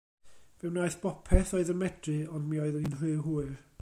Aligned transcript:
Fe 0.61 0.69
wnaeth 0.69 0.95
bopeth 1.03 1.53
oedd 1.57 1.71
yn 1.75 1.79
medru, 1.83 2.17
ond 2.39 2.51
mi 2.53 2.63
oedd 2.65 2.79
hi'n 2.81 2.97
rhy 3.03 3.13
hwyr. 3.29 3.53